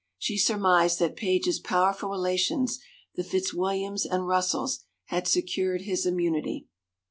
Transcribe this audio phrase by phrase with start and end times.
[0.17, 2.79] She surmised that Page's powerful relations,
[3.13, 6.65] the Fitzwilliams and Russells, had secured his immunity.